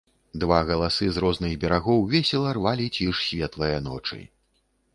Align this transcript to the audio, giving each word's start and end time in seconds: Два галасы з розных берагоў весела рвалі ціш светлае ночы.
Два 0.43 0.59
галасы 0.69 1.09
з 1.17 1.23
розных 1.25 1.53
берагоў 1.65 2.01
весела 2.15 2.55
рвалі 2.59 2.87
ціш 2.97 3.21
светлае 3.29 3.73
ночы. 3.89 4.21